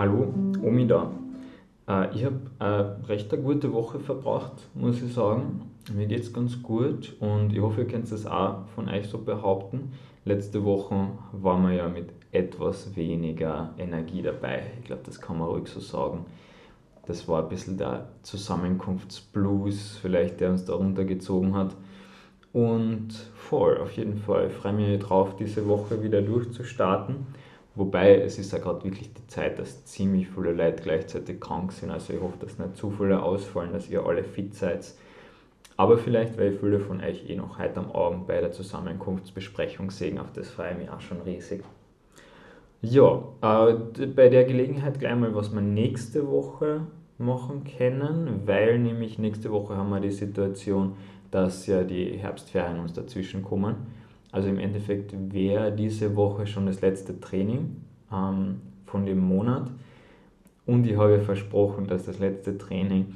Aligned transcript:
Hallo, 0.00 0.32
Omi 0.62 0.86
da. 0.86 1.10
Äh, 1.86 2.16
ich 2.16 2.24
habe 2.24 2.40
eine 2.58 3.06
recht 3.06 3.30
eine 3.34 3.42
gute 3.42 3.70
Woche 3.74 4.00
verbracht, 4.00 4.54
muss 4.72 5.02
ich 5.02 5.12
sagen. 5.12 5.70
Mir 5.94 6.06
geht 6.06 6.20
es 6.20 6.32
ganz 6.32 6.62
gut 6.62 7.14
und 7.20 7.52
ich 7.52 7.60
hoffe, 7.60 7.82
ihr 7.82 7.86
könnt 7.86 8.10
es 8.10 8.24
auch 8.24 8.64
von 8.74 8.88
euch 8.88 9.10
so 9.10 9.18
behaupten. 9.18 9.92
Letzte 10.24 10.64
Woche 10.64 11.08
waren 11.32 11.64
wir 11.64 11.74
ja 11.74 11.88
mit 11.90 12.14
etwas 12.32 12.96
weniger 12.96 13.74
Energie 13.76 14.22
dabei. 14.22 14.62
Ich 14.78 14.86
glaube, 14.86 15.02
das 15.04 15.20
kann 15.20 15.38
man 15.38 15.48
ruhig 15.48 15.68
so 15.68 15.80
sagen. 15.80 16.24
Das 17.06 17.28
war 17.28 17.42
ein 17.42 17.50
bisschen 17.50 17.76
der 17.76 18.08
Zusammenkunftsblues, 18.22 19.98
vielleicht, 20.00 20.40
der 20.40 20.52
uns 20.52 20.64
da 20.64 20.76
runtergezogen 20.76 21.54
hat. 21.54 21.76
Und 22.54 23.10
voll, 23.34 23.76
auf 23.76 23.92
jeden 23.98 24.16
Fall. 24.16 24.46
Ich 24.46 24.54
freue 24.54 24.72
mich 24.72 24.98
drauf, 24.98 25.36
diese 25.36 25.68
Woche 25.68 26.02
wieder 26.02 26.22
durchzustarten. 26.22 27.16
Wobei 27.74 28.20
es 28.20 28.38
ist 28.38 28.52
ja 28.52 28.58
gerade 28.58 28.84
wirklich 28.84 29.12
die 29.14 29.26
Zeit, 29.28 29.58
dass 29.58 29.84
ziemlich 29.84 30.28
viele 30.28 30.52
Leute 30.52 30.82
gleichzeitig 30.82 31.40
krank 31.40 31.72
sind. 31.72 31.90
Also 31.90 32.12
ich 32.12 32.20
hoffe, 32.20 32.36
dass 32.40 32.58
nicht 32.58 32.76
zu 32.76 32.90
viele 32.90 33.22
ausfallen, 33.22 33.72
dass 33.72 33.88
ihr 33.88 34.04
alle 34.04 34.24
fit 34.24 34.54
seid. 34.54 34.92
Aber 35.76 35.96
vielleicht, 35.96 36.36
weil 36.36 36.52
viele 36.52 36.80
von 36.80 37.00
euch 37.00 37.30
eh 37.30 37.36
noch 37.36 37.58
heute 37.58 37.80
am 37.80 37.92
Abend 37.92 38.26
bei 38.26 38.40
der 38.40 38.52
Zusammenkunftsbesprechung 38.52 39.90
sehen, 39.90 40.18
auf 40.18 40.32
das 40.32 40.50
freue 40.50 40.72
ich 40.72 40.78
mich 40.78 40.90
auch 40.90 41.00
schon 41.00 41.20
riesig. 41.22 41.62
Ja, 42.82 43.22
äh, 43.40 44.06
bei 44.06 44.28
der 44.28 44.44
Gelegenheit 44.44 44.98
gleich 44.98 45.16
mal, 45.16 45.34
was 45.34 45.52
wir 45.52 45.60
nächste 45.60 46.28
Woche 46.28 46.82
machen 47.18 47.64
können, 47.64 48.42
weil 48.46 48.78
nämlich 48.78 49.18
nächste 49.18 49.50
Woche 49.52 49.76
haben 49.76 49.90
wir 49.90 50.00
die 50.00 50.10
Situation, 50.10 50.96
dass 51.30 51.66
ja 51.66 51.84
die 51.84 52.16
Herbstferien 52.18 52.80
uns 52.80 52.92
dazwischen 52.92 53.42
kommen. 53.42 53.76
Also 54.32 54.48
im 54.48 54.58
Endeffekt 54.58 55.14
wäre 55.32 55.72
diese 55.72 56.14
Woche 56.16 56.46
schon 56.46 56.66
das 56.66 56.80
letzte 56.80 57.20
Training 57.20 57.76
ähm, 58.12 58.60
von 58.86 59.06
dem 59.06 59.18
Monat. 59.18 59.70
Und 60.66 60.86
ich 60.86 60.96
habe 60.96 61.20
versprochen, 61.20 61.86
dass 61.86 62.06
das 62.06 62.18
letzte 62.18 62.56
Training 62.56 63.14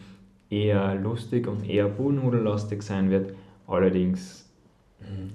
eher 0.50 0.94
lustig 0.96 1.46
und 1.46 1.68
eher 1.68 1.88
bullnudellastig 1.88 2.82
sein 2.82 3.10
wird. 3.10 3.34
Allerdings 3.66 4.44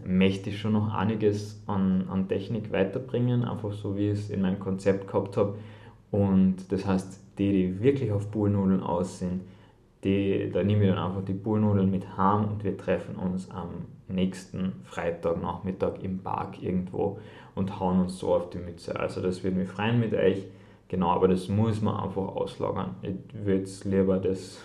möchte 0.05 0.49
ich 0.49 0.59
schon 0.59 0.73
noch 0.73 0.93
einiges 0.93 1.61
an, 1.67 2.07
an 2.09 2.27
Technik 2.27 2.71
weiterbringen, 2.71 3.43
einfach 3.43 3.71
so 3.71 3.95
wie 3.95 4.09
ich 4.09 4.19
es 4.19 4.29
in 4.29 4.41
meinem 4.41 4.59
Konzept 4.59 5.07
gehabt 5.07 5.37
habe. 5.37 5.57
Und 6.11 6.71
das 6.71 6.85
heißt, 6.85 7.19
die, 7.37 7.51
die 7.51 7.81
wirklich 7.81 8.11
auf 8.11 8.31
Bullnudeln 8.31 8.81
aussehen, 8.81 9.41
die, 10.03 10.49
da 10.51 10.63
nehmen 10.63 10.81
wir 10.81 10.95
dann 10.95 11.09
einfach 11.11 11.25
die 11.25 11.33
Bullnudeln 11.33 11.91
mit 11.91 12.17
heim 12.17 12.45
und 12.45 12.63
wir 12.63 12.77
treffen 12.77 13.15
uns 13.15 13.49
am 13.51 13.85
nächsten 14.07 14.73
Freitagnachmittag 14.83 16.01
im 16.01 16.19
Park 16.19 16.61
irgendwo 16.61 17.19
und 17.55 17.79
hauen 17.79 18.01
uns 18.01 18.17
so 18.17 18.33
auf 18.33 18.49
die 18.49 18.59
Mütze. 18.59 18.97
Also 18.97 19.21
das 19.21 19.43
würde 19.43 19.57
mich 19.57 19.69
freuen 19.69 19.99
mit 19.99 20.13
euch. 20.13 20.45
Genau, 20.87 21.09
aber 21.11 21.27
das 21.27 21.47
muss 21.49 21.81
man 21.81 21.95
einfach 21.95 22.27
auslagern. 22.35 22.95
Ich 23.01 23.15
würde 23.33 23.63
es 23.63 23.83
lieber 23.83 24.17
das, 24.17 24.59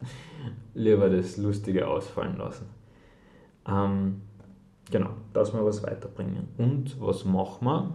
lieber 0.74 1.08
das 1.08 1.36
Lustige 1.38 1.86
ausfallen 1.86 2.36
lassen. 2.36 2.66
Ähm, 3.66 4.20
genau, 4.90 5.10
dass 5.32 5.54
wir 5.54 5.64
was 5.64 5.82
weiterbringen. 5.82 6.48
Und 6.58 7.00
was 7.00 7.24
machen 7.24 7.66
wir? 7.66 7.94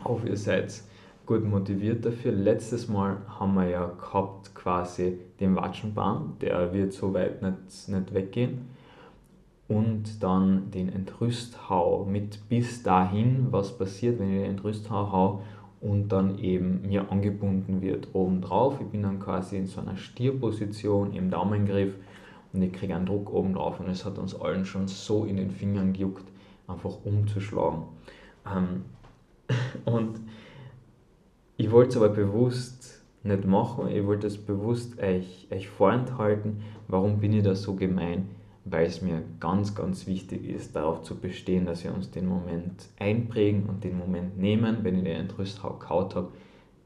Ich 0.00 0.04
hoffe, 0.04 0.28
ihr 0.28 0.36
seid 0.36 0.82
gut 1.26 1.44
motiviert 1.44 2.04
dafür. 2.04 2.32
Letztes 2.32 2.88
Mal 2.88 3.18
haben 3.28 3.54
wir 3.54 3.68
ja 3.68 3.86
gehabt 3.86 4.54
quasi 4.54 5.18
den 5.40 5.56
Watschenbahn, 5.56 6.36
der 6.40 6.72
wird 6.72 6.92
so 6.92 7.12
weit 7.12 7.42
nicht, 7.42 7.88
nicht 7.88 8.14
weggehen. 8.14 8.68
Und 9.68 10.22
dann 10.22 10.70
den 10.70 10.88
Entrüsthau 10.88 12.06
mit 12.08 12.48
bis 12.48 12.84
dahin, 12.84 13.48
was 13.50 13.76
passiert, 13.76 14.20
wenn 14.20 14.32
ich 14.32 14.42
den 14.42 14.50
Entrüsthau 14.52 15.10
hau 15.10 15.42
und 15.80 16.08
dann 16.08 16.38
eben 16.38 16.82
mir 16.86 17.10
angebunden 17.10 17.82
wird 17.82 18.08
obendrauf. 18.12 18.80
Ich 18.80 18.86
bin 18.86 19.02
dann 19.02 19.18
quasi 19.18 19.58
in 19.58 19.66
so 19.66 19.80
einer 19.80 19.96
Stierposition 19.96 21.12
im 21.12 21.30
Daumengriff 21.30 21.94
und 22.52 22.62
ich 22.62 22.72
kriege 22.72 22.94
einen 22.94 23.06
Druck 23.06 23.32
oben 23.32 23.54
drauf 23.54 23.80
und 23.80 23.88
es 23.88 24.04
hat 24.04 24.18
uns 24.18 24.40
allen 24.40 24.64
schon 24.64 24.86
so 24.86 25.24
in 25.24 25.36
den 25.36 25.50
Fingern 25.50 25.92
gejuckt, 25.92 26.24
einfach 26.68 27.04
umzuschlagen. 27.04 27.82
Ähm, 28.46 28.84
und 29.84 30.20
ich 31.56 31.70
wollte 31.70 31.90
es 31.90 31.96
aber 31.96 32.08
bewusst 32.10 33.02
nicht 33.22 33.44
machen, 33.44 33.88
ich 33.88 34.06
wollte 34.06 34.26
es 34.26 34.38
bewusst 34.38 34.98
euch, 35.00 35.48
euch 35.50 35.68
vorenthalten. 35.68 36.62
Warum 36.88 37.18
bin 37.18 37.32
ich 37.32 37.42
da 37.42 37.54
so 37.54 37.74
gemein? 37.74 38.28
Weil 38.64 38.86
es 38.86 39.00
mir 39.00 39.22
ganz, 39.40 39.74
ganz 39.74 40.06
wichtig 40.06 40.44
ist, 40.48 40.74
darauf 40.74 41.02
zu 41.02 41.16
bestehen, 41.16 41.66
dass 41.66 41.84
wir 41.84 41.94
uns 41.94 42.10
den 42.10 42.26
Moment 42.26 42.88
einprägen 42.98 43.66
und 43.66 43.84
den 43.84 43.96
Moment 43.98 44.38
nehmen, 44.38 44.78
wenn 44.82 44.96
ich 44.96 45.04
den 45.04 45.16
Entrüsthau 45.16 45.70
kaut 45.74 46.14
habe, 46.14 46.32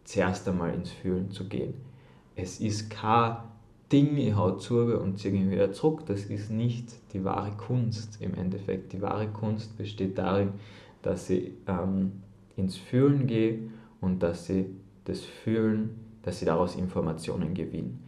zuerst 0.05 0.49
einmal 0.49 0.75
ins 0.75 0.91
Fühlen 0.91 1.31
zu 1.31 1.49
gehen. 1.49 1.75
Es 2.37 2.61
ist 2.61 2.91
kein 2.91 3.37
Ding, 3.91 4.17
ich 4.17 4.37
hau 4.37 4.53
zu 4.53 4.79
und 5.01 5.19
ziehe 5.19 5.35
ihn 5.35 5.51
wieder 5.51 5.73
zurück. 5.73 6.03
Das 6.07 6.25
ist 6.27 6.51
nicht 6.51 6.93
die 7.13 7.25
wahre 7.25 7.51
Kunst 7.57 8.21
im 8.21 8.35
Endeffekt. 8.35 8.93
Die 8.93 9.03
wahre 9.03 9.29
Kunst 9.29 9.77
besteht 9.77 10.17
darin, 10.19 10.53
dass 11.03 11.29
ich 11.29 11.53
ähm, 11.67 12.13
ins 12.57 12.77
Fühlen 12.77 13.27
gehe 13.27 13.59
und 14.01 14.23
dass 14.23 14.47
sie 14.47 14.67
das 15.05 15.21
fühlen, 15.21 15.99
dass 16.23 16.39
sie 16.39 16.47
daraus 16.47 16.77
Informationen 16.77 17.55
gewinnen. 17.55 18.05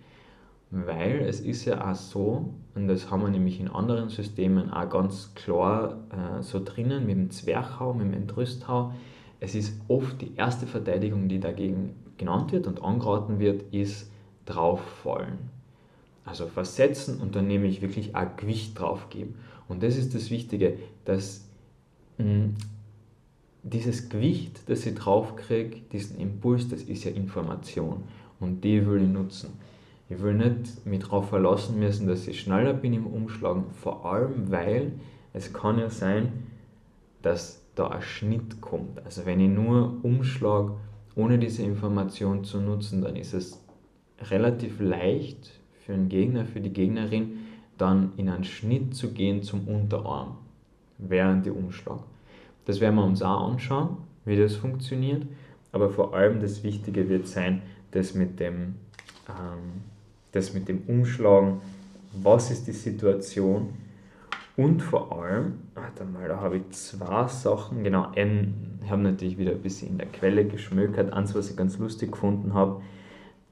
Weil 0.71 1.21
es 1.29 1.41
ist 1.41 1.67
ja 1.67 1.91
auch 1.91 1.95
so, 1.95 2.55
und 2.75 2.89
das 2.89 3.11
haben 3.11 3.23
wir 3.23 3.29
nämlich 3.29 3.61
in 3.61 3.69
anderen 3.69 4.09
Systemen 4.09 4.71
auch 4.71 4.89
ganz 4.89 5.35
klar 5.35 5.99
äh, 6.11 6.43
so 6.43 6.63
drinnen, 6.65 7.07
mit 7.07 7.17
dem 7.17 7.31
Zwerchhau, 7.31 7.93
mit 7.93 8.07
dem 8.07 8.15
Entrüsthau, 8.15 8.93
es 9.39 9.55
ist 9.55 9.75
oft 9.89 10.23
die 10.23 10.35
erste 10.37 10.67
Verteidigung, 10.67 11.29
die 11.29 11.41
dagegen 11.41 11.97
genannt 12.17 12.53
wird 12.53 12.67
und 12.67 12.83
angeraten 12.83 13.39
wird, 13.39 13.65
ist 13.75 14.11
drauffallen. 14.47 15.51
Also 16.25 16.47
versetzen 16.47 17.21
und 17.21 17.35
dann 17.35 17.49
nämlich 17.49 17.83
wirklich 17.83 18.15
ein 18.15 18.31
Gewicht 18.37 18.79
drauf 18.79 19.11
geben. 19.11 19.35
Und 19.69 19.83
das 19.83 19.97
ist 19.97 20.15
das 20.15 20.31
Wichtige, 20.31 20.79
dass 21.05 21.49
mh, 22.19 22.51
dieses 23.63 24.09
Gewicht, 24.09 24.69
das 24.69 24.87
ich 24.87 24.95
draufkriege, 24.95 25.77
diesen 25.93 26.19
Impuls, 26.19 26.69
das 26.69 26.83
ist 26.83 27.05
ja 27.05 27.13
Information 27.13 28.05
und 28.41 28.63
die 28.65 28.85
will 28.87 29.03
ich 29.03 29.09
nutzen. 29.09 29.51
Ich 30.09 30.21
will 30.21 30.35
nicht 30.35 30.85
mich 30.85 31.01
darauf 31.01 31.29
verlassen 31.29 31.79
müssen, 31.79 32.07
dass 32.07 32.27
ich 32.27 32.41
schneller 32.41 32.75
bin 32.75 32.93
im 32.93 33.07
Umschlagen, 33.07 33.65
vor 33.73 34.05
allem 34.05 34.51
weil 34.51 34.93
es 35.33 35.53
kann 35.53 35.79
ja 35.79 35.89
sein, 35.89 36.33
dass 37.23 37.63
da 37.75 37.89
ein 37.89 38.03
Schnitt 38.03 38.61
kommt. 38.61 39.03
Also 39.05 39.25
wenn 39.25 39.41
ich 39.41 39.49
nur 39.49 39.97
umschlage, 40.03 40.75
ohne 41.15 41.39
diese 41.39 41.63
Information 41.63 42.45
zu 42.45 42.61
nutzen, 42.61 43.01
dann 43.01 43.17
ist 43.17 43.33
es 43.33 43.63
relativ 44.31 44.81
leicht 44.81 45.51
für 45.87 45.93
den 45.93 46.09
Gegner, 46.09 46.45
für 46.45 46.61
die 46.61 46.73
Gegnerin, 46.73 47.39
dann 47.79 48.13
in 48.17 48.29
einen 48.29 48.45
Schnitt 48.45 48.95
zu 48.95 49.13
gehen 49.13 49.43
zum 49.43 49.67
Unterarm 49.67 50.37
während 50.99 51.47
ich 51.47 51.53
umschlage. 51.53 52.03
Das 52.65 52.81
werden 52.81 52.97
wir 52.97 53.05
uns 53.05 53.23
auch 53.23 53.51
anschauen, 53.51 53.97
wie 54.25 54.37
das 54.37 54.57
funktioniert. 54.57 55.27
Aber 55.73 55.91
vor 55.91 56.15
allem 56.15 56.41
das 56.41 56.63
Wichtige 56.63 57.09
wird 57.09 57.27
sein, 57.27 57.63
das 57.91 58.15
mit 58.15 58.41
dem, 58.41 58.77
ähm, 59.29 59.83
das 60.33 60.55
mit 60.55 60.69
dem 60.69 60.83
Umschlagen, 60.87 61.61
was 62.13 62.51
ist 62.51 62.67
die 62.67 62.73
Situation 62.73 63.71
und 64.57 64.83
vor 64.83 65.19
allem, 65.19 65.61
warte 65.75 66.05
mal, 66.05 66.29
da 66.29 66.41
habe 66.41 66.59
ich 66.59 66.71
zwei 66.71 67.27
Sachen, 67.27 67.85
genau, 67.85 68.09
ein, 68.15 68.79
ich 68.85 68.91
habe 68.91 69.01
natürlich 69.01 69.39
wieder 69.39 69.53
ein 69.53 69.63
bisschen 69.63 69.89
in 69.89 69.99
der 69.99 70.09
Quelle 70.09 70.45
geschmökert. 70.45 71.13
Eins, 71.13 71.35
was 71.35 71.51
ich 71.51 71.57
ganz 71.57 71.79
lustig 71.79 72.13
gefunden 72.13 72.53
habe, 72.53 72.83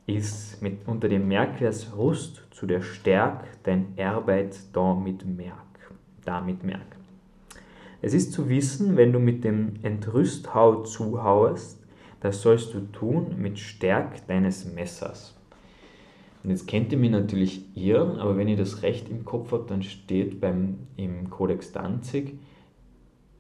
ist 0.06 0.60
mit, 0.60 0.86
unter 0.86 1.08
dem 1.08 1.26
Merkvers 1.26 1.96
Rust 1.96 2.42
zu 2.50 2.66
der 2.66 2.82
Stärk 2.82 3.44
dein 3.62 3.94
Arbeit 3.98 4.58
da 4.74 4.94
mit 4.94 5.24
Merk, 5.24 5.56
damit 6.24 6.64
Merk. 6.64 6.99
Es 8.02 8.14
ist 8.14 8.32
zu 8.32 8.48
wissen, 8.48 8.96
wenn 8.96 9.12
du 9.12 9.18
mit 9.18 9.44
dem 9.44 9.74
Entrüsthau 9.82 10.82
zuhauest, 10.82 11.78
das 12.20 12.42
sollst 12.42 12.74
du 12.74 12.80
tun 12.92 13.36
mit 13.38 13.58
Stärk 13.58 14.26
deines 14.26 14.64
Messers. 14.72 15.36
Und 16.42 16.50
jetzt 16.50 16.66
kennt 16.66 16.92
ihr 16.92 16.98
mich 16.98 17.10
natürlich 17.10 17.76
irren, 17.76 18.18
aber 18.18 18.36
wenn 18.38 18.48
ihr 18.48 18.56
das 18.56 18.82
Recht 18.82 19.10
im 19.10 19.24
Kopf 19.24 19.52
habt, 19.52 19.70
dann 19.70 19.82
steht 19.82 20.40
beim, 20.40 20.78
im 20.96 21.28
Kodex 21.28 21.72
Danzig, 21.72 22.38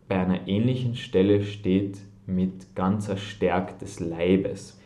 bei 0.08 0.18
einer 0.18 0.48
ähnlichen 0.48 0.96
Stelle 0.96 1.42
steht 1.42 1.98
mit 2.26 2.74
ganzer 2.74 3.16
Stärk 3.16 3.78
des 3.78 4.00
Leibes. 4.00 4.78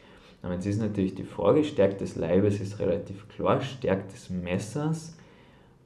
Aber 0.42 0.54
jetzt 0.54 0.66
ist 0.66 0.80
natürlich 0.80 1.14
die 1.14 1.24
Frage, 1.24 1.64
Stärk 1.64 1.98
des 1.98 2.16
Leibes 2.16 2.60
ist 2.60 2.78
relativ 2.78 3.28
klar, 3.28 3.60
Stärk 3.60 4.08
des 4.10 4.30
Messers 4.30 5.16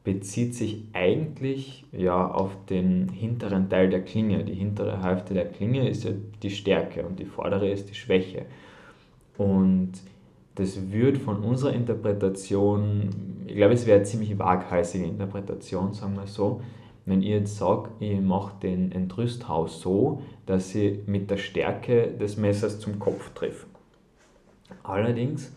bezieht 0.09 0.55
sich 0.55 0.85
eigentlich 0.95 1.85
ja 1.93 2.31
auf 2.31 2.57
den 2.71 3.11
hinteren 3.11 3.69
Teil 3.69 3.91
der 3.91 4.01
Klinge. 4.01 4.43
Die 4.43 4.55
hintere 4.55 5.03
Hälfte 5.03 5.35
der 5.35 5.45
Klinge 5.45 5.87
ist 5.87 6.05
ja 6.05 6.13
die 6.43 6.49
Stärke 6.49 7.05
und 7.05 7.19
die 7.19 7.27
vordere 7.27 7.69
ist 7.69 7.91
die 7.91 7.95
Schwäche. 7.95 8.47
Und 9.37 9.93
das 10.55 10.91
wird 10.91 11.19
von 11.19 11.45
unserer 11.45 11.75
Interpretation, 11.75 13.11
ich 13.47 13.57
glaube, 13.57 13.75
es 13.75 13.85
wäre 13.85 13.99
eine 13.99 14.07
ziemlich 14.07 14.39
waghalsige 14.39 15.05
Interpretation, 15.05 15.93
sagen 15.93 16.17
wir 16.17 16.27
so, 16.27 16.63
wenn 17.05 17.21
ihr 17.21 17.41
jetzt 17.41 17.59
sagt, 17.59 18.01
ihr 18.01 18.23
macht 18.23 18.63
den 18.63 18.93
Entrüsthaus 18.93 19.83
so, 19.83 20.23
dass 20.47 20.71
sie 20.71 21.01
mit 21.05 21.31
der 21.31 21.37
Stärke 21.37 22.15
des 22.19 22.39
Messers 22.39 22.81
zum 22.81 22.99
Kopf 22.99 23.35
trifft. 23.35 23.67
Allerdings 24.83 25.53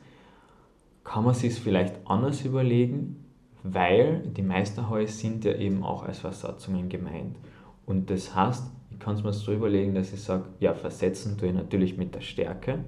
kann 1.06 1.24
man 1.24 1.36
sich 1.36 1.52
es 1.52 1.58
vielleicht 1.58 1.96
anders 2.04 2.44
überlegen, 2.44 3.21
weil 3.64 4.22
die 4.26 4.42
Meisterhaue 4.42 5.08
sind 5.08 5.46
ja 5.46 5.54
eben 5.54 5.84
auch 5.84 6.04
als 6.04 6.20
Versatzungen 6.20 6.90
gemeint. 6.90 7.38
Und 7.86 8.10
das 8.10 8.36
heißt, 8.36 8.64
ich 8.92 9.00
kann 9.00 9.16
es 9.16 9.24
mir 9.24 9.34
so 9.34 9.52
überlegen, 9.52 9.94
dass 9.94 10.14
ich 10.14 10.22
sage, 10.22 10.46
ja, 10.60 10.74
versetzen 10.74 11.38
tue 11.38 11.50
ich 11.50 11.56
natürlich 11.56 11.98
mit 11.98 12.16
der 12.16 12.22
Stärke. 12.22 12.80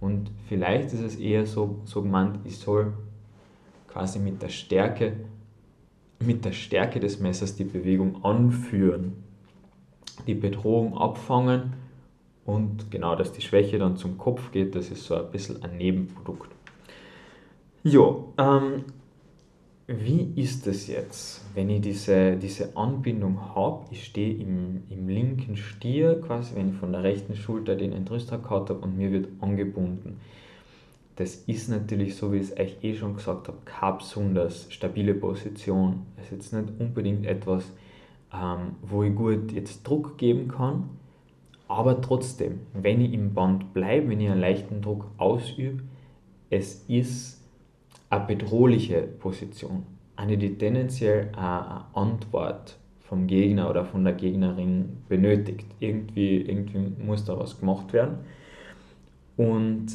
Und 0.00 0.30
vielleicht 0.48 0.92
ist 0.92 1.02
es 1.02 1.16
eher 1.16 1.46
so, 1.46 1.80
so 1.84 2.02
gemeint, 2.02 2.38
ich 2.44 2.58
soll 2.58 2.94
quasi 3.88 4.18
mit 4.18 4.40
der 4.42 4.48
Stärke, 4.48 5.16
mit 6.20 6.44
der 6.44 6.52
Stärke 6.52 7.00
des 7.00 7.20
Messers 7.20 7.56
die 7.56 7.64
Bewegung 7.64 8.24
anführen, 8.24 9.24
die 10.26 10.34
Bedrohung 10.34 10.96
abfangen 10.96 11.74
und 12.44 12.90
genau, 12.90 13.16
dass 13.16 13.32
die 13.32 13.42
Schwäche 13.42 13.78
dann 13.78 13.96
zum 13.96 14.18
Kopf 14.18 14.50
geht, 14.52 14.74
das 14.74 14.90
ist 14.90 15.04
so 15.04 15.14
ein 15.14 15.30
bisschen 15.30 15.62
ein 15.62 15.76
Nebenprodukt. 15.76 16.50
Jo, 17.82 18.32
ähm, 18.38 18.84
wie 19.98 20.32
ist 20.36 20.68
es 20.68 20.86
jetzt, 20.86 21.42
wenn 21.54 21.68
ich 21.68 21.80
diese, 21.80 22.36
diese 22.36 22.76
Anbindung 22.76 23.54
habe? 23.56 23.86
Ich 23.90 24.04
stehe 24.04 24.34
im, 24.34 24.84
im 24.88 25.08
linken 25.08 25.56
Stier, 25.56 26.20
quasi, 26.20 26.54
wenn 26.54 26.70
ich 26.70 26.76
von 26.76 26.92
der 26.92 27.02
rechten 27.02 27.34
Schulter 27.34 27.74
den 27.74 27.92
Entrüster 27.92 28.38
gehabt 28.38 28.70
habe 28.70 28.80
und 28.80 28.96
mir 28.96 29.10
wird 29.10 29.28
angebunden. 29.40 30.20
Das 31.16 31.34
ist 31.34 31.68
natürlich, 31.68 32.14
so 32.14 32.32
wie 32.32 32.36
ich 32.36 32.50
es 32.50 32.56
euch 32.56 32.76
eh 32.82 32.94
schon 32.94 33.16
gesagt 33.16 33.48
habe, 33.48 33.58
keine 33.64 33.98
besonders 33.98 34.72
stabile 34.72 35.12
Position. 35.12 36.06
Es 36.16 36.26
ist 36.26 36.30
jetzt 36.30 36.52
nicht 36.52 36.80
unbedingt 36.80 37.26
etwas, 37.26 37.64
ähm, 38.32 38.76
wo 38.82 39.02
ich 39.02 39.14
gut 39.14 39.50
jetzt 39.50 39.82
Druck 39.82 40.16
geben 40.18 40.46
kann, 40.46 40.88
aber 41.66 42.00
trotzdem, 42.00 42.60
wenn 42.74 43.00
ich 43.00 43.12
im 43.12 43.34
Band 43.34 43.74
bleibe, 43.74 44.08
wenn 44.08 44.20
ich 44.20 44.30
einen 44.30 44.40
leichten 44.40 44.82
Druck 44.82 45.06
ausübe, 45.18 45.82
es 46.48 46.84
ist 46.88 47.39
eine 48.10 48.26
bedrohliche 48.26 49.02
Position, 49.02 49.86
eine, 50.16 50.36
die 50.36 50.58
tendenziell 50.58 51.30
eine 51.34 51.84
Antwort 51.94 52.76
vom 53.00 53.26
Gegner 53.26 53.70
oder 53.70 53.84
von 53.84 54.04
der 54.04 54.12
Gegnerin 54.12 54.98
benötigt. 55.08 55.66
Irgendwie, 55.78 56.42
irgendwie 56.42 56.92
muss 57.02 57.24
da 57.24 57.38
was 57.38 57.58
gemacht 57.58 57.92
werden. 57.92 58.18
Und 59.36 59.86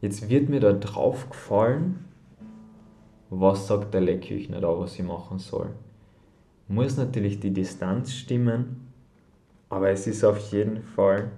jetzt 0.00 0.28
wird 0.28 0.48
mir 0.48 0.60
da 0.60 0.72
drauf 0.72 1.28
gefallen, 1.28 2.04
was 3.30 3.66
sagt 3.66 3.92
der 3.94 4.02
Leckküchner 4.02 4.60
da, 4.60 4.78
was 4.78 4.94
ich 4.98 5.04
machen 5.04 5.38
soll. 5.38 5.70
Muss 6.68 6.96
natürlich 6.96 7.40
die 7.40 7.52
Distanz 7.52 8.12
stimmen, 8.12 8.92
aber 9.68 9.90
es 9.90 10.06
ist 10.06 10.22
auf 10.24 10.38
jeden 10.52 10.82
Fall. 10.82 11.30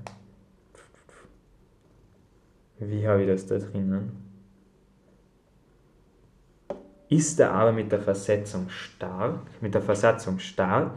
Wie 2.79 3.07
habe 3.07 3.23
ich 3.23 3.29
das 3.29 3.47
da 3.47 3.59
drinnen? 3.59 4.26
Ist 7.09 7.39
er 7.41 7.53
aber 7.53 7.73
mit 7.73 7.93
der 7.93 8.01
Versetzung 8.01 8.69
stark, 8.69 9.41
mit 9.61 9.75
der 9.75 9.83
Versatzung 9.83 10.39
stark, 10.39 10.93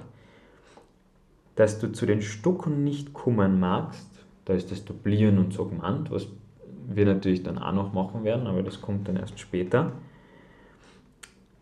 dass 1.55 1.79
du 1.79 1.91
zu 1.91 2.05
den 2.05 2.21
Stucken 2.21 2.83
nicht 2.83 3.13
kummern 3.13 3.59
magst, 3.59 4.07
da 4.45 4.53
ist 4.53 4.71
das 4.71 4.85
Duplieren 4.85 5.37
und 5.37 5.53
so 5.53 5.65
gemeint, 5.65 6.09
was 6.09 6.27
wir 6.87 7.05
natürlich 7.05 7.43
dann 7.43 7.59
auch 7.59 7.73
noch 7.73 7.93
machen 7.93 8.23
werden, 8.23 8.47
aber 8.47 8.63
das 8.63 8.81
kommt 8.81 9.07
dann 9.07 9.17
erst 9.17 9.39
später. 9.39 9.91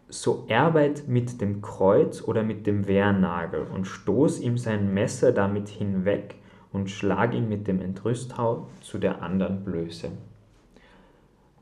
So 0.07 0.45
arbeit 0.49 1.07
mit 1.07 1.41
dem 1.41 1.61
Kreuz 1.61 2.21
oder 2.21 2.43
mit 2.43 2.65
dem 2.65 2.87
Wehrnagel 2.87 3.67
und 3.73 3.85
stoß 3.85 4.39
ihm 4.39 4.57
sein 4.57 4.93
Messer 4.93 5.33
damit 5.33 5.67
hinweg 5.67 6.35
und 6.71 6.89
schlag 6.89 7.33
ihn 7.33 7.49
mit 7.49 7.67
dem 7.67 7.81
Entrüsthau 7.81 8.69
zu 8.79 8.99
der 8.99 9.21
anderen 9.21 9.65
Blöße. 9.65 10.11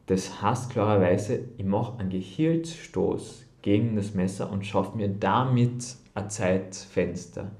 Das 0.07 0.41
heißt 0.41 0.71
klarerweise, 0.71 1.45
ich 1.57 1.65
mache 1.65 1.99
einen 1.99 2.09
Gehirnstoß 2.09 3.45
gegen 3.61 3.95
das 3.95 4.13
Messer 4.13 4.51
und 4.51 4.65
schaffe 4.65 4.95
mir 4.95 5.09
damit 5.09 5.95
ein 6.13 6.29
Zeitfenster, 6.29 7.51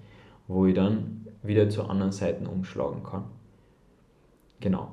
wo 0.47 0.67
ich 0.67 0.75
dann 0.75 1.25
wieder 1.41 1.69
zur 1.69 1.89
anderen 1.89 2.11
Seite 2.11 2.47
umschlagen 2.47 3.01
kann. 3.03 3.25
Genau. 4.59 4.89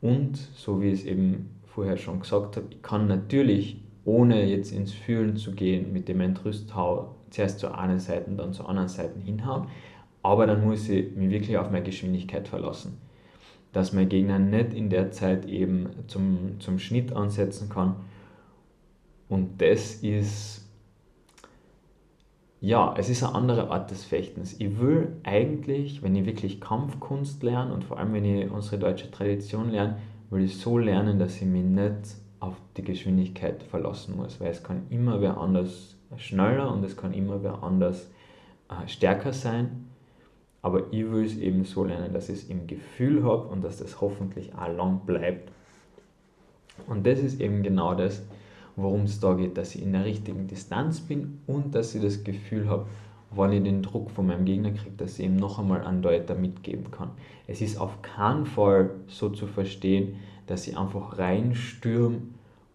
Und 0.00 0.36
so 0.36 0.80
wie 0.80 0.88
ich 0.88 1.00
es 1.00 1.06
eben 1.06 1.50
vorher 1.64 1.96
schon 1.96 2.20
gesagt 2.20 2.56
habe, 2.56 2.66
ich 2.70 2.82
kann 2.82 3.06
natürlich, 3.06 3.82
ohne 4.04 4.44
jetzt 4.44 4.72
ins 4.72 4.92
Fühlen 4.92 5.36
zu 5.36 5.52
gehen, 5.52 5.92
mit 5.92 6.08
dem 6.08 6.20
Entrüsthau 6.20 7.14
zuerst 7.30 7.60
zur 7.60 7.78
einen 7.78 8.00
Seite, 8.00 8.30
dann 8.32 8.52
zur 8.52 8.68
anderen 8.68 8.88
Seite 8.88 9.18
hinhauen, 9.20 9.68
aber 10.22 10.46
dann 10.46 10.64
muss 10.64 10.88
ich 10.88 11.14
mich 11.14 11.30
wirklich 11.30 11.56
auf 11.58 11.70
meine 11.70 11.84
Geschwindigkeit 11.84 12.48
verlassen 12.48 12.98
dass 13.72 13.92
mein 13.92 14.08
Gegner 14.08 14.38
nicht 14.38 14.74
in 14.74 14.90
der 14.90 15.10
Zeit 15.10 15.46
eben 15.46 15.88
zum, 16.06 16.60
zum 16.60 16.78
Schnitt 16.78 17.12
ansetzen 17.12 17.68
kann. 17.68 17.96
Und 19.28 19.62
das 19.62 19.94
ist, 19.94 20.68
ja, 22.60 22.94
es 22.98 23.08
ist 23.08 23.22
eine 23.22 23.34
andere 23.34 23.70
Art 23.70 23.90
des 23.90 24.04
Fechtens. 24.04 24.60
Ich 24.60 24.78
will 24.78 25.16
eigentlich, 25.22 26.02
wenn 26.02 26.14
ich 26.14 26.26
wirklich 26.26 26.60
Kampfkunst 26.60 27.42
lerne 27.42 27.72
und 27.72 27.84
vor 27.84 27.98
allem 27.98 28.12
wenn 28.12 28.24
ich 28.24 28.50
unsere 28.50 28.78
deutsche 28.78 29.10
Tradition 29.10 29.70
lerne, 29.70 29.96
will 30.28 30.44
ich 30.44 30.58
so 30.58 30.78
lernen, 30.78 31.18
dass 31.18 31.36
ich 31.36 31.46
mich 31.46 31.64
nicht 31.64 32.16
auf 32.40 32.56
die 32.76 32.82
Geschwindigkeit 32.82 33.62
verlassen 33.62 34.16
muss, 34.16 34.40
weil 34.40 34.50
es 34.50 34.62
kann 34.62 34.82
immer 34.90 35.20
wer 35.20 35.38
anders 35.38 35.96
schneller 36.16 36.72
und 36.72 36.84
es 36.84 36.96
kann 36.96 37.14
immer 37.14 37.42
wer 37.42 37.62
anders 37.62 38.10
äh, 38.68 38.86
stärker 38.88 39.32
sein. 39.32 39.91
Aber 40.62 40.92
ich 40.92 41.10
will 41.10 41.24
es 41.24 41.36
eben 41.36 41.64
so 41.64 41.84
lernen, 41.84 42.12
dass 42.14 42.28
ich 42.28 42.44
es 42.44 42.48
im 42.48 42.66
Gefühl 42.66 43.24
habe 43.24 43.48
und 43.48 43.62
dass 43.64 43.78
das 43.78 44.00
hoffentlich 44.00 44.54
auch 44.54 44.72
lang 44.74 45.00
bleibt. 45.04 45.50
Und 46.86 47.06
das 47.06 47.18
ist 47.18 47.40
eben 47.40 47.62
genau 47.62 47.94
das, 47.94 48.22
worum 48.76 49.02
es 49.02 49.20
da 49.20 49.34
geht, 49.34 49.58
dass 49.58 49.74
ich 49.74 49.82
in 49.82 49.92
der 49.92 50.04
richtigen 50.04 50.46
Distanz 50.46 51.00
bin 51.00 51.40
und 51.46 51.74
dass 51.74 51.94
ich 51.94 52.02
das 52.02 52.24
Gefühl 52.24 52.68
habe, 52.68 52.86
wenn 53.34 53.52
ich 53.52 53.62
den 53.62 53.82
Druck 53.82 54.10
von 54.10 54.26
meinem 54.26 54.44
Gegner 54.44 54.70
kriege, 54.70 54.96
dass 54.96 55.18
ich 55.18 55.24
ihm 55.24 55.36
noch 55.36 55.58
einmal 55.58 55.82
einen 55.82 56.02
Deuter 56.02 56.34
mitgeben 56.34 56.90
kann. 56.90 57.10
Es 57.46 57.60
ist 57.60 57.78
auf 57.78 58.02
keinen 58.02 58.46
Fall 58.46 58.90
so 59.08 59.30
zu 59.30 59.46
verstehen, 59.46 60.16
dass 60.46 60.66
ich 60.66 60.76
einfach 60.76 61.18
reinstürme 61.18 62.18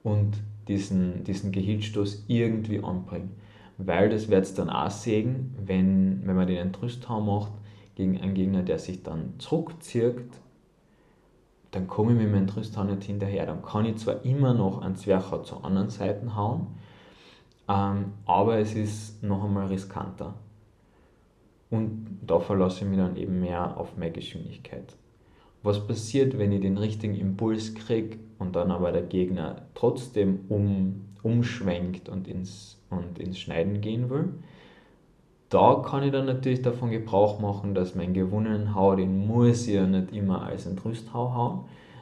und 0.04 0.38
diesen, 0.68 1.24
diesen 1.24 1.52
Gehilstoß 1.52 2.26
irgendwie 2.28 2.84
anbringe. 2.84 3.30
Weil 3.78 4.10
das 4.10 4.30
wird 4.30 4.44
es 4.44 4.56
dann 4.56 4.70
auch 4.70 4.90
sehen, 4.90 5.56
wenn, 5.64 6.26
wenn 6.26 6.36
man 6.36 6.48
den 6.48 6.58
Entrüsthau 6.58 7.22
macht, 7.22 7.52
gegen 7.98 8.22
einen 8.22 8.36
Gegner, 8.36 8.62
der 8.62 8.78
sich 8.78 9.02
dann 9.02 9.34
zurückzieht, 9.40 10.30
dann 11.72 11.88
komme 11.88 12.12
ich 12.12 12.20
mit 12.20 12.32
meinem 12.32 12.46
Tristan 12.46 12.88
nicht 12.88 13.04
hinterher. 13.04 13.48
Dann 13.48 13.64
kann 13.64 13.86
ich 13.86 13.98
zwar 13.98 14.24
immer 14.24 14.54
noch 14.54 14.84
einen 14.84 14.96
Zwercher 14.96 15.44
zur 15.44 15.66
anderen 15.66 15.90
Seite 15.90 16.36
hauen, 16.36 16.68
ähm, 17.68 18.14
aber 18.26 18.60
es 18.60 18.76
ist 18.76 19.24
noch 19.24 19.44
einmal 19.44 19.66
riskanter. 19.66 20.36
Und 21.72 22.20
da 22.26 22.40
verlasse 22.40 22.84
ich 22.84 22.90
mich 22.90 23.00
dann 23.00 23.18
eben 23.18 23.40
mehr 23.40 23.78
auf 23.78 23.98
meine 23.98 24.12
Geschwindigkeit. 24.12 24.96
Was 25.64 25.86
passiert, 25.86 26.38
wenn 26.38 26.52
ich 26.52 26.62
den 26.62 26.78
richtigen 26.78 27.16
Impuls 27.16 27.74
kriege 27.74 28.20
und 28.38 28.56
dann 28.56 28.70
aber 28.70 28.92
der 28.92 29.02
Gegner 29.02 29.64
trotzdem 29.74 30.42
um, 30.50 31.02
umschwenkt 31.24 32.10
und 32.10 32.28
ins, 32.28 32.80
und 32.92 33.18
ins 33.18 33.40
Schneiden 33.40 33.82
gehen 33.82 34.12
will? 34.12 34.36
Da 35.50 35.76
kann 35.86 36.04
ich 36.04 36.12
dann 36.12 36.26
natürlich 36.26 36.62
davon 36.62 36.92
Gebrauch 36.92 37.40
machen, 37.40 37.74
dass 37.74 37.96
mein 37.96 38.14
gewonnenen 38.14 38.76
Hau, 38.76 38.96
den 38.96 39.28
muss 39.28 39.68
ich 39.68 39.76
ja 39.76 39.86
nicht 39.86 40.12
immer 40.12 40.44
als 40.44 40.68
ein 40.68 40.76
Trüsthau 40.76 41.34
hauen, 41.34 41.60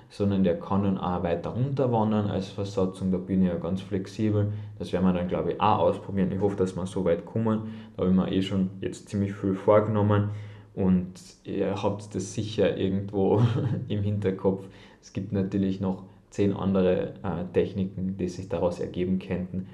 sondern 0.10 0.44
der 0.44 0.60
kann 0.60 0.84
dann 0.84 0.98
auch 0.98 1.22
weiter 1.22 1.52
runterwandern 1.52 2.30
als 2.30 2.50
Versatzung. 2.50 3.12
Da 3.12 3.18
bin 3.18 3.44
ich 3.44 3.50
ja 3.50 3.56
ganz 3.56 3.82
flexibel. 3.82 4.52
Das 4.80 4.92
werden 4.94 5.06
wir 5.06 5.14
dann, 5.14 5.28
glaube 5.28 5.54
ich, 5.54 5.62
auch 5.62 5.80
ausprobieren. 5.80 6.32
Ich 6.32 6.40
hoffe, 6.40 6.56
dass 6.56 6.76
wir 6.76 6.88
so 6.88 7.06
weit 7.06 7.26
kommen. 7.26 7.74
Da 7.96 8.04
habe 8.04 8.12
ich 8.12 8.16
mir 8.16 8.32
eh 8.32 8.42
schon 8.42 8.72
jetzt 8.82 9.10
ziemlich 9.10 9.34
viel 9.34 9.54
vorgenommen 9.54 10.30
und 10.74 11.14
ihr 11.44 11.82
habt 11.82 12.16
das 12.16 12.34
sicher 12.34 12.78
irgendwo 12.78 13.42
im 13.88 14.02
Hinterkopf. 14.02 14.66
Es 15.02 15.14
gibt 15.14 15.32
natürlich 15.34 15.80
noch 15.82 16.04
zehn 16.32 16.52
andere 16.54 17.14
äh, 17.24 17.46
Techniken, 17.54 18.18
die 18.18 18.28
sich 18.28 18.50
daraus 18.50 18.80
ergeben 18.80 19.20
könnten. 19.20 19.68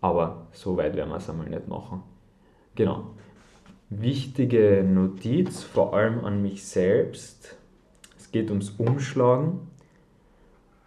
Aber 0.00 0.46
so 0.52 0.76
weit 0.78 0.96
werden 0.96 1.10
wir 1.10 1.16
es 1.16 1.28
einmal 1.28 1.48
nicht 1.48 1.68
machen. 1.68 2.02
Genau. 2.74 3.14
Wichtige 3.88 4.84
Notiz, 4.84 5.62
vor 5.62 5.94
allem 5.94 6.24
an 6.24 6.42
mich 6.42 6.64
selbst. 6.64 7.56
Es 8.16 8.30
geht 8.30 8.50
ums 8.50 8.70
Umschlagen. 8.78 9.60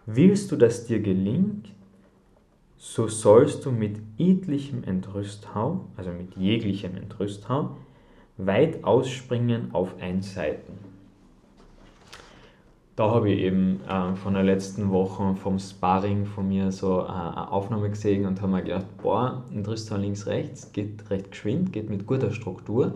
Willst 0.05 0.51
du, 0.51 0.55
dass 0.55 0.85
dir 0.85 0.99
gelingt, 0.99 1.69
so 2.77 3.07
sollst 3.07 3.65
du 3.65 3.71
mit 3.71 3.97
etlichem 4.17 4.83
Entrüsthau, 4.83 5.85
also 5.95 6.11
mit 6.11 6.35
jeglichem 6.35 6.95
Entrüsthau, 6.95 7.77
weit 8.37 8.83
ausspringen 8.83 9.73
auf 9.73 9.95
ein 9.99 10.21
Seiten 10.21 10.82
da 12.95 13.09
habe 13.09 13.31
ich 13.31 13.39
eben 13.39 13.81
äh, 13.87 14.15
von 14.15 14.33
der 14.33 14.43
letzten 14.43 14.91
Woche 14.91 15.35
vom 15.35 15.57
Sparring 15.57 16.25
von 16.25 16.47
mir 16.47 16.71
so 16.71 16.99
äh, 16.99 17.05
eine 17.05 17.51
Aufnahme 17.51 17.89
gesehen 17.89 18.25
und 18.25 18.41
habe 18.41 18.51
mir 18.51 18.63
gedacht, 18.63 18.85
boah, 19.01 19.43
ein 19.51 19.63
Tristan 19.63 20.01
links, 20.01 20.27
rechts, 20.27 20.71
geht 20.71 21.09
recht 21.09 21.31
geschwind, 21.31 21.73
geht 21.73 21.89
mit 21.89 22.05
guter 22.05 22.31
Struktur, 22.31 22.93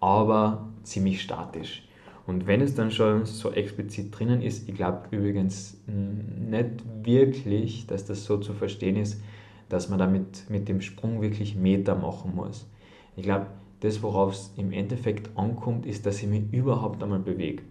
aber 0.00 0.68
ziemlich 0.82 1.22
statisch. 1.22 1.86
Und 2.26 2.46
wenn 2.46 2.60
es 2.60 2.74
dann 2.74 2.90
schon 2.90 3.26
so 3.26 3.52
explizit 3.52 4.18
drinnen 4.18 4.40
ist, 4.40 4.68
ich 4.68 4.74
glaube 4.74 5.02
übrigens 5.10 5.78
nicht 5.86 6.82
wirklich, 7.02 7.86
dass 7.86 8.06
das 8.06 8.24
so 8.24 8.38
zu 8.38 8.54
verstehen 8.54 8.96
ist, 8.96 9.20
dass 9.68 9.90
man 9.90 9.98
damit 9.98 10.48
mit 10.48 10.68
dem 10.68 10.80
Sprung 10.80 11.20
wirklich 11.20 11.54
Meter 11.54 11.94
machen 11.94 12.34
muss. 12.34 12.66
Ich 13.14 13.24
glaube, 13.24 13.46
das, 13.80 14.02
worauf 14.02 14.32
es 14.32 14.52
im 14.56 14.72
Endeffekt 14.72 15.36
ankommt, 15.36 15.84
ist, 15.84 16.06
dass 16.06 16.22
ich 16.22 16.28
mich 16.28 16.44
überhaupt 16.52 17.02
einmal 17.02 17.18
bewege. 17.18 17.62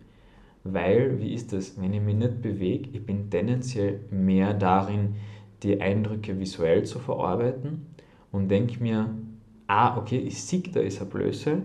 Weil, 0.63 1.20
wie 1.20 1.34
ist 1.34 1.51
das, 1.51 1.79
wenn 1.82 1.93
ich 1.93 2.01
mich 2.01 2.15
nicht 2.15 2.41
bewege, 2.41 2.89
ich 2.93 3.05
bin 3.05 3.29
tendenziell 3.29 4.00
mehr 4.12 4.53
darin, 4.53 5.15
die 5.62 5.82
Eindrücke 5.82 6.39
visuell 6.39 6.84
zu 6.84 7.00
verarbeiten 7.00 7.88
und 8.32 8.50
denke 8.50 8.82
mir, 8.82 9.10
ah, 9.67 9.98
okay, 9.98 10.17
ich 10.17 10.41
sehe, 10.41 10.62
da 10.62 10.79
ist 10.79 11.01
eine 11.01 11.10
Blöße 11.10 11.63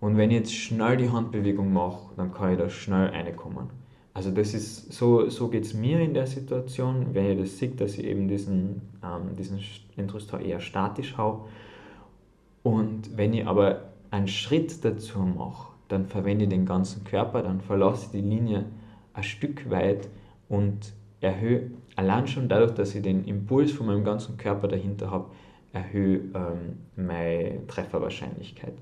und 0.00 0.16
wenn 0.16 0.30
ich 0.30 0.38
jetzt 0.38 0.54
schnell 0.54 0.96
die 0.96 1.10
Handbewegung 1.10 1.72
mache, 1.72 2.12
dann 2.16 2.32
kann 2.32 2.52
ich 2.52 2.58
da 2.58 2.68
schnell 2.68 3.08
reinkommen. 3.08 3.70
Also 4.14 4.30
das 4.30 4.52
ist, 4.52 4.92
so, 4.92 5.28
so 5.30 5.48
geht 5.48 5.64
es 5.64 5.74
mir 5.74 6.00
in 6.00 6.12
der 6.12 6.26
Situation, 6.26 7.14
wenn 7.14 7.30
ich 7.30 7.38
das 7.38 7.58
sehe, 7.58 7.70
dass 7.70 7.96
ich 7.96 8.04
eben 8.04 8.28
diesen, 8.28 8.82
ähm, 9.02 9.36
diesen 9.38 9.60
Intrustor 9.96 10.40
eher 10.40 10.60
statisch 10.60 11.16
haue. 11.16 11.46
Und 12.62 13.16
wenn 13.16 13.32
ich 13.32 13.46
aber 13.46 13.92
einen 14.10 14.28
Schritt 14.28 14.84
dazu 14.84 15.20
mache, 15.20 15.71
dann 15.92 16.06
verwende 16.06 16.44
ich 16.44 16.50
den 16.50 16.66
ganzen 16.66 17.04
Körper, 17.04 17.42
dann 17.42 17.60
verlasse 17.60 18.06
ich 18.06 18.10
die 18.12 18.28
Linie 18.28 18.64
ein 19.12 19.22
Stück 19.22 19.70
weit 19.70 20.08
und 20.48 20.92
erhöhe, 21.20 21.70
allein 21.96 22.26
schon 22.26 22.48
dadurch, 22.48 22.72
dass 22.72 22.94
ich 22.94 23.02
den 23.02 23.24
Impuls 23.24 23.72
von 23.72 23.86
meinem 23.86 24.04
ganzen 24.04 24.36
Körper 24.36 24.68
dahinter 24.68 25.10
habe, 25.10 25.26
erhöhe 25.72 26.20
ähm, 26.34 26.78
meine 26.96 27.66
Trefferwahrscheinlichkeit. 27.66 28.74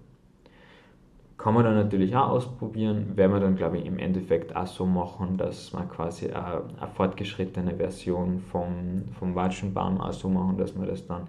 Kann 1.36 1.54
man 1.54 1.64
dann 1.64 1.74
natürlich 1.74 2.14
auch 2.14 2.28
ausprobieren, 2.28 3.16
werden 3.16 3.32
wir 3.32 3.40
dann, 3.40 3.56
glaube 3.56 3.78
ich, 3.78 3.86
im 3.86 3.98
Endeffekt 3.98 4.54
auch 4.54 4.66
so 4.66 4.84
machen, 4.84 5.38
dass 5.38 5.72
man 5.72 5.88
quasi 5.88 6.26
eine, 6.26 6.62
eine 6.78 6.90
fortgeschrittene 6.94 7.76
Version 7.76 8.40
vom, 8.40 9.04
vom 9.18 9.34
Watschenbaum 9.34 10.00
auch 10.00 10.12
so 10.12 10.28
machen, 10.28 10.58
dass 10.58 10.78
wir 10.78 10.86
das 10.86 11.06
dann 11.06 11.28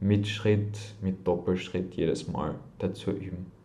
mit 0.00 0.26
Schritt, 0.26 0.78
mit 1.02 1.26
Doppelschritt 1.26 1.94
jedes 1.94 2.28
Mal 2.28 2.54
dazu 2.78 3.10
üben. 3.10 3.55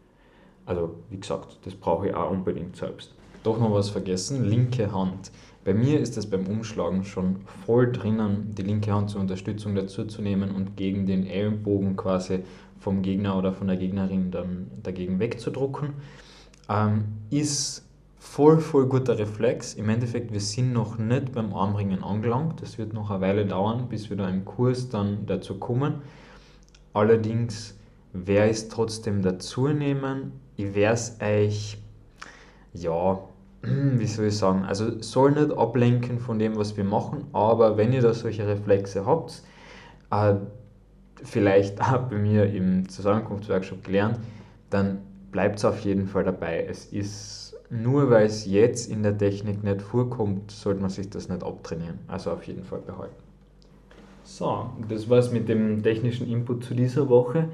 Also, 0.66 0.96
wie 1.10 1.20
gesagt, 1.20 1.60
das 1.64 1.76
brauche 1.76 2.08
ich 2.08 2.14
auch 2.14 2.32
unbedingt 2.32 2.76
selbst. 2.76 3.14
Doch 3.44 3.60
noch 3.60 3.74
was 3.74 3.90
vergessen, 3.90 4.44
linke 4.46 4.92
Hand. 4.92 5.32
Bei 5.64 5.74
mir 5.74 6.00
ist 6.00 6.18
es 6.18 6.28
beim 6.30 6.48
Umschlagen 6.48 7.04
schon 7.04 7.38
voll 7.66 7.92
drinnen, 7.92 8.54
die 8.56 8.64
linke 8.64 8.92
Hand 8.92 9.12
zur 9.12 9.22
Unterstützung 9.22 9.76
dazu 9.76 10.06
zu 10.06 10.22
nehmen 10.22 10.52
und 10.52 10.76
gegen 10.76 11.06
den 11.06 11.26
Ellenbogen 11.26 11.96
quasi 11.96 12.44
vom 12.80 13.02
Gegner 13.02 13.38
oder 13.38 13.54
von 13.54 13.68
der 13.68 13.78
Gegnerin 13.78 14.32
dann 14.32 14.72
dagegen 14.82 15.20
wegzudrucken. 15.20 15.94
Ähm, 16.68 17.04
ist 17.30 17.86
voll, 18.18 18.60
voll 18.60 18.88
guter 18.88 19.18
Reflex. 19.20 19.74
Im 19.76 19.90
Endeffekt, 19.90 20.32
wir 20.32 20.40
sind 20.40 20.74
noch 20.74 20.98
nicht 20.98 21.32
beim 21.32 21.54
Armringen 21.54 22.04
angelangt. 22.04 22.62
Das 22.62 22.78
wird 22.78 22.94
noch 22.94 23.12
eine 23.12 23.22
Weile 23.22 23.46
dauern, 23.46 23.88
bis 23.90 24.10
wir 24.10 24.18
da 24.18 24.30
im 24.30 24.46
Kurs 24.46 24.90
dann 24.90 25.26
dazu 25.26 25.60
kommen. 25.60 26.02
Allerdings 26.94 27.78
ich 28.14 28.38
es 28.38 28.68
trotzdem 28.70 29.22
dazu 29.22 29.68
nehmen. 29.68 30.34
Ich 30.58 30.76
werde 30.76 30.94
es 30.94 31.18
euch, 31.22 31.78
ja, 32.74 33.20
wie 33.62 34.08
soll 34.08 34.28
ich 34.28 34.38
sagen, 34.38 34.64
also 34.66 35.02
soll 35.02 35.32
nicht 35.32 35.52
ablenken 35.52 36.20
von 36.20 36.40
dem, 36.40 36.56
was 36.58 36.78
wir 36.78 36.84
machen, 36.84 37.26
aber 37.34 37.78
wenn 37.78 37.94
ihr 37.94 38.02
da 38.02 38.14
solche 38.14 38.48
Reflexe 38.48 39.06
habt, 39.06 39.44
äh, 40.12 40.36
vielleicht 41.24 41.82
auch 41.82 42.10
bei 42.10 42.18
mir 42.18 42.46
im 42.46 42.90
Zusammenkunftsworkshop 42.90 43.84
gelernt, 43.84 44.20
dann 44.70 45.00
bleibt 45.32 45.60
es 45.60 45.66
auf 45.66 45.80
jeden 45.82 46.08
Fall 46.08 46.24
dabei. 46.24 46.66
Es 46.68 46.86
ist 46.86 47.42
nur 47.72 48.10
weil 48.10 48.26
es 48.26 48.46
jetzt 48.46 48.92
in 48.92 49.02
der 49.02 49.18
Technik 49.18 49.64
nicht 49.64 49.82
vorkommt, 49.82 50.52
sollte 50.52 50.82
man 50.82 50.90
sich 50.90 51.10
das 51.10 51.30
nicht 51.30 51.42
abtrainieren. 51.42 52.00
Also 52.08 52.32
auf 52.32 52.44
jeden 52.44 52.64
Fall 52.64 52.80
behalten. 52.80 53.16
So, 54.24 54.70
das 54.90 55.10
war 55.10 55.20
es 55.20 55.32
mit 55.32 55.48
dem 55.48 55.82
technischen 55.82 56.28
Input 56.28 56.66
zu 56.66 56.76
dieser 56.76 57.08
Woche. 57.08 57.48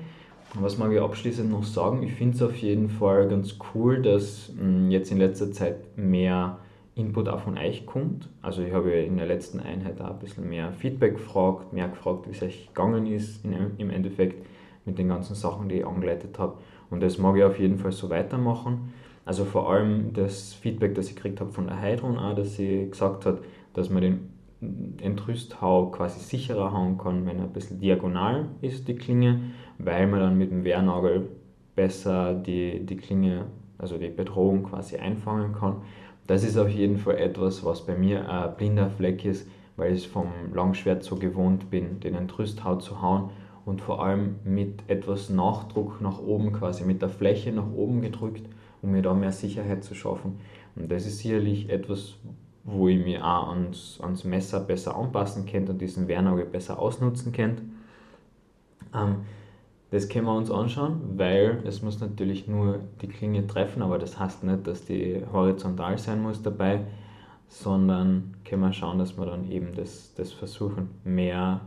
Was 0.60 0.78
mag 0.78 0.92
ich 0.92 1.00
abschließend 1.00 1.52
noch 1.52 1.64
sagen? 1.64 2.02
Ich 2.04 2.14
finde 2.14 2.36
es 2.36 2.42
auf 2.42 2.56
jeden 2.56 2.90
Fall 2.90 3.28
ganz 3.28 3.58
cool, 3.74 4.02
dass 4.02 4.52
mh, 4.56 4.62
hm, 4.62 4.92
jetzt 4.92 5.12
in 5.12 5.18
letzter 5.18 5.52
Zeit 5.52 5.98
mehr 5.98 6.58
Input 6.96 7.30
auch 7.30 7.42
von 7.42 7.58
euch 7.58 7.86
kommt. 7.86 8.28
Also 8.42 8.64
ich 8.64 8.74
habe 8.74 8.92
in 8.92 9.18
der 9.18 9.28
letzten 9.28 9.60
Einheit 9.60 10.02
auch 10.02 10.12
ein 10.12 10.20
bisschen 10.20 10.50
mehr 10.50 10.72
Feedback 10.72 11.14
gefragt, 11.14 11.74
mehr 11.74 11.88
gefragt, 11.88 12.28
wie 12.28 12.32
es 12.32 12.42
euch 12.42 12.68
gegangen 12.68 13.06
ist 13.06 13.46
in, 13.46 13.54
im 13.78 13.92
Endeffekt 13.92 14.46
mit 14.86 14.98
den 14.98 15.10
ganzen 15.10 15.36
Sachen, 15.36 15.70
die 15.70 15.76
ich 15.76 15.86
angeleitet 15.86 16.40
habe. 16.40 16.58
Und 16.90 17.04
das 17.04 17.20
mag 17.20 17.38
ich 17.38 17.44
auf 17.44 17.60
jeden 17.60 17.78
Fall 17.78 17.92
so 17.92 18.10
weitermachen. 18.10 18.94
Also 19.26 19.46
vor 19.46 19.70
allem 19.70 20.14
das 20.14 20.54
Feedback, 20.54 20.96
das 20.96 21.10
ich 21.10 21.16
gekriegt 21.16 21.40
habe 21.40 21.52
von 21.52 21.68
der 21.68 21.80
Heidrun 21.80 22.18
auch, 22.18 22.34
dass 22.34 22.56
sie 22.56 22.90
gesagt 22.90 23.26
hat, 23.26 23.40
dass 23.74 23.90
man 23.90 24.02
den 24.02 24.37
Entrüsthau 24.60 25.92
quasi 25.92 26.20
sicherer 26.20 26.74
hauen 26.74 26.98
kann, 26.98 27.26
wenn 27.26 27.38
er 27.38 27.46
ein 27.46 27.54
bisschen 27.54 27.80
diagonal 27.80 28.48
ist, 28.62 28.88
die 28.88 28.96
Klinge, 28.96 29.40
weil 29.78 30.08
man 30.08 30.20
dann 30.20 30.38
mit 30.38 30.52
dem 30.52 30.64
Wehrnagel 30.64 31.30
besser 31.76 32.34
die, 32.34 32.86
die 32.86 32.98
Klinge, 32.98 33.46
also 33.78 33.98
die 33.98 34.10
Bedrohung 34.10 34.64
quasi 34.64 34.98
einfangen 34.98 35.54
kann. 35.54 35.78
Das 36.26 36.44
ist 36.44 36.58
auf 36.58 36.70
jeden 36.70 36.98
Fall 36.98 37.18
etwas, 37.18 37.64
was 37.64 37.86
bei 37.86 37.96
mir 37.96 38.30
ein 38.30 38.56
blinder 38.58 38.90
Fleck 38.90 39.24
ist, 39.26 39.48
weil 39.78 39.94
ich 39.94 40.08
vom 40.08 40.28
Langschwert 40.54 41.04
so 41.04 41.16
gewohnt 41.16 41.70
bin, 41.70 42.00
den 42.00 42.16
Entrüsthau 42.16 42.78
zu 42.78 43.02
hauen 43.02 43.30
und 43.64 43.82
vor 43.82 44.04
allem 44.04 44.38
mit 44.44 44.84
etwas 44.88 45.30
Nachdruck 45.30 46.02
nach 46.02 46.20
oben, 46.20 46.52
quasi 46.52 46.84
mit 46.84 47.02
der 47.02 47.10
Fläche 47.10 47.52
nach 47.52 47.72
oben 47.72 48.02
gedrückt, 48.02 48.44
um 48.82 48.92
mir 48.92 49.04
da 49.04 49.14
mehr 49.14 49.32
Sicherheit 49.32 49.84
zu 49.84 49.94
schaffen. 49.94 50.40
Und 50.76 50.92
das 50.92 51.06
ist 51.06 51.20
sicherlich 51.20 51.70
etwas, 51.70 52.16
wo 52.68 52.90
ich 52.90 53.04
mir 53.04 53.26
auch 53.26 53.50
ans, 53.50 54.00
ans 54.02 54.26
Messer 54.26 54.60
besser 54.60 54.96
anpassen 54.96 55.46
könnte 55.46 55.72
und 55.72 55.80
diesen 55.80 56.08
Wehrnagel 56.10 56.46
besser 56.46 56.78
ausnutzen 56.78 57.32
könnte. 57.32 57.64
Ähm, 58.94 59.22
das 59.90 60.10
können 60.10 60.26
wir 60.26 60.36
uns 60.36 60.52
anschauen, 60.52 61.00
weil 61.16 61.64
es 61.66 61.82
muss 61.82 62.02
natürlich 62.02 62.46
nur 62.46 62.80
die 63.02 63.08
Klinge 63.08 63.48
treffen, 63.48 63.82
aber 63.82 63.98
das 63.98 64.20
heißt 64.20 64.44
nicht, 64.44 64.68
dass 64.68 64.84
die 64.84 65.24
horizontal 65.32 65.98
sein 65.98 66.22
muss 66.22 66.44
dabei, 66.44 66.82
sondern 67.48 68.36
können 68.44 68.64
wir 68.64 68.74
schauen, 68.74 69.00
dass 69.00 69.18
wir 69.18 69.26
dann 69.26 69.50
eben 69.50 69.74
das, 69.74 70.14
das 70.16 70.34
versuchen, 70.34 70.90
mehr 71.06 71.62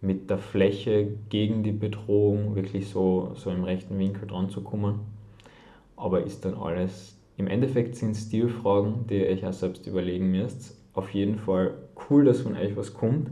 mit 0.00 0.30
der 0.30 0.38
Fläche 0.38 1.18
gegen 1.28 1.62
die 1.62 1.72
Bedrohung 1.72 2.54
wirklich 2.54 2.88
so, 2.88 3.32
so 3.34 3.50
im 3.50 3.64
rechten 3.64 3.98
Winkel 3.98 4.26
dran 4.26 4.48
zu 4.48 4.62
kommen. 4.62 5.00
Aber 5.96 6.22
ist 6.22 6.46
dann 6.46 6.54
alles 6.54 7.18
im 7.36 7.48
Endeffekt 7.48 7.96
sind 7.96 8.14
Stilfragen, 8.14 9.06
die 9.08 9.16
ihr 9.16 9.28
euch 9.28 9.46
auch 9.46 9.52
selbst 9.52 9.86
überlegen 9.86 10.30
müsst. 10.30 10.76
Auf 10.94 11.10
jeden 11.10 11.36
Fall 11.38 11.74
cool, 12.08 12.24
dass 12.24 12.40
von 12.40 12.56
euch 12.56 12.76
was 12.76 12.94
kommt. 12.94 13.30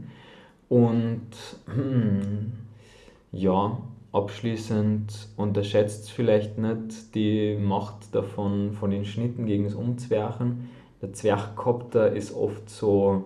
Und 0.69 1.31
hm, 1.65 2.53
ja, 3.31 3.77
abschließend 4.11 5.27
unterschätzt 5.35 6.11
vielleicht 6.11 6.57
nicht 6.57 7.15
die 7.15 7.57
Macht 7.57 8.13
davon 8.13 8.73
von 8.73 8.91
den 8.91 9.05
Schnitten 9.05 9.45
gegen 9.45 9.65
das 9.65 9.73
Umzwerchen. 9.73 10.69
Der 11.01 11.13
Zwerchkopter 11.13 12.13
ist 12.13 12.33
oft 12.33 12.69
so, 12.69 13.25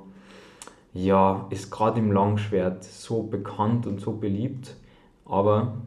ja, 0.93 1.45
ist 1.50 1.69
gerade 1.69 2.00
im 2.00 2.12
Langschwert 2.12 2.83
so 2.83 3.24
bekannt 3.24 3.86
und 3.86 4.01
so 4.01 4.13
beliebt, 4.13 4.75
aber 5.25 5.77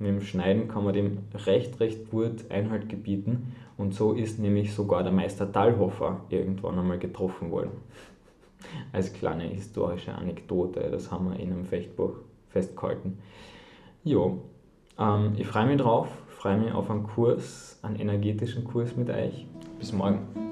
mit 0.00 0.08
dem 0.08 0.22
Schneiden 0.22 0.66
kann 0.66 0.84
man 0.84 0.94
dem 0.94 1.18
recht, 1.46 1.78
recht 1.78 2.10
gut 2.10 2.50
Einhalt 2.50 2.88
gebieten. 2.88 3.54
Und 3.76 3.94
so 3.94 4.12
ist 4.12 4.38
nämlich 4.38 4.74
sogar 4.74 5.02
der 5.02 5.12
Meister 5.12 5.50
Thalhofer 5.50 6.22
irgendwann 6.30 6.78
einmal 6.78 6.98
getroffen 6.98 7.50
worden. 7.50 7.70
Als 8.92 9.12
kleine 9.12 9.44
historische 9.44 10.14
Anekdote, 10.14 10.88
das 10.90 11.10
haben 11.10 11.30
wir 11.30 11.38
in 11.38 11.52
einem 11.52 11.64
Fechtbuch 11.64 12.14
festgehalten. 12.48 13.18
Jo, 14.02 14.38
ähm, 14.98 15.34
ich 15.36 15.46
freue 15.46 15.66
mich 15.66 15.80
drauf, 15.80 16.08
freue 16.28 16.58
mich 16.58 16.72
auf 16.72 16.90
einen 16.90 17.04
Kurs, 17.04 17.78
einen 17.82 17.96
energetischen 17.96 18.64
Kurs 18.64 18.96
mit 18.96 19.10
euch. 19.10 19.46
Bis 19.78 19.92
morgen. 19.92 20.49